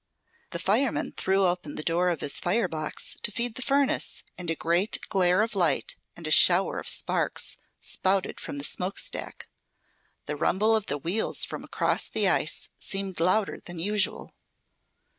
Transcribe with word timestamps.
The 0.49 0.57
fireman 0.57 1.11
threw 1.11 1.45
open 1.45 1.75
the 1.75 1.83
door 1.83 2.09
of 2.09 2.21
his 2.21 2.39
firebox 2.39 3.17
to 3.21 3.29
feed 3.31 3.53
the 3.53 3.61
furnace 3.61 4.23
and 4.35 4.49
a 4.49 4.55
great 4.55 4.97
glare 5.09 5.43
of 5.43 5.53
light, 5.55 5.95
and 6.15 6.25
a 6.25 6.31
shower 6.31 6.79
of 6.79 6.89
sparks, 6.89 7.57
spouted 7.79 8.39
from 8.39 8.57
the 8.57 8.63
smokestack. 8.63 9.47
The 10.25 10.35
rumble 10.37 10.75
of 10.75 10.87
the 10.87 10.97
wheels 10.97 11.45
from 11.45 11.63
across 11.63 12.07
the 12.09 12.27
ice 12.27 12.67
seemed 12.75 13.19
louder 13.19 13.59
than 13.63 13.77
usual. 13.77 14.33